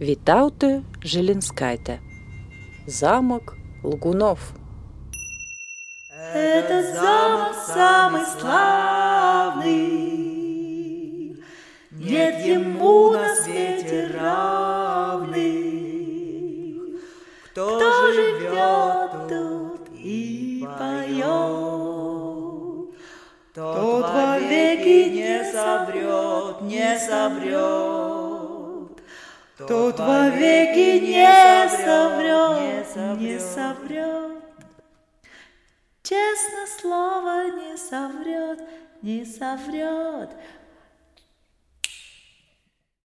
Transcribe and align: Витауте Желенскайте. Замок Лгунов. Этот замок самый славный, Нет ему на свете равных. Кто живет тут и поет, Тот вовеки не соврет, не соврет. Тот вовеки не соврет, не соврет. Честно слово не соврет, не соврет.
Витауте 0.00 0.82
Желенскайте. 1.04 2.00
Замок 2.84 3.54
Лгунов. 3.84 4.40
Этот 6.34 6.96
замок 6.96 7.54
самый 7.54 8.26
славный, 8.26 9.70
Нет 11.92 12.44
ему 12.44 13.12
на 13.12 13.36
свете 13.36 14.10
равных. 14.18 15.36
Кто 17.52 18.12
живет 18.12 19.28
тут 19.28 19.88
и 19.96 20.66
поет, 20.76 21.22
Тот 23.54 24.10
вовеки 24.10 25.08
не 25.10 25.44
соврет, 25.52 26.62
не 26.62 26.98
соврет. 26.98 28.13
Тот 29.56 30.00
вовеки 30.00 30.98
не 30.98 31.68
соврет, 31.68 33.20
не 33.20 33.38
соврет. 33.38 34.32
Честно 36.02 36.66
слово 36.80 37.50
не 37.52 37.76
соврет, 37.76 38.60
не 39.00 39.24
соврет. 39.24 40.30